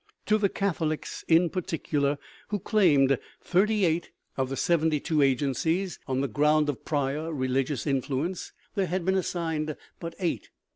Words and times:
To 0.25 0.39
the 0.39 0.49
Catholics, 0.49 1.23
in 1.27 1.51
particular, 1.51 2.17
who 2.47 2.57
claimed 2.57 3.19
thirty 3.39 3.85
eight 3.85 4.09
of 4.35 4.49
the 4.49 4.57
seventy 4.57 4.99
two 4.99 5.21
agencies, 5.21 5.99
on 6.07 6.21
the 6.21 6.27
ground 6.27 6.69
of 6.69 6.83
prior 6.83 7.31
religious 7.31 7.85
influence, 7.85 8.51
there 8.73 8.87
had 8.87 9.05
been 9.05 9.13
assigned 9.13 9.77
but 9.99 10.15
eight. 10.17 10.49